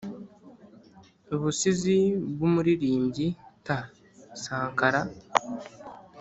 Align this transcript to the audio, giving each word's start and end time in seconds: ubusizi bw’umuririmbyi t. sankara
ubusizi 1.35 1.97
bw’umuririmbyi 2.31 3.27
t. 3.65 3.67
sankara 4.43 5.01